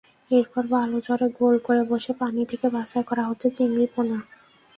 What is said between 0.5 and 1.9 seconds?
বালুচরে গোল করে